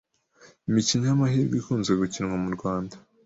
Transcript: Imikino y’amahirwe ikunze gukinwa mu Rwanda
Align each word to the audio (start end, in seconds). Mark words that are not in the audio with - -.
Imikino 0.69 1.03
y’amahirwe 1.05 1.55
ikunze 1.57 1.91
gukinwa 1.99 2.35
mu 2.43 2.49
Rwanda 2.55 2.95